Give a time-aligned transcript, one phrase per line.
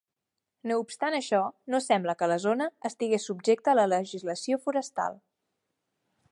[0.69, 1.41] No obstant això,
[1.73, 5.25] no sembla que la zona estigués subjecte a la legislació forestal.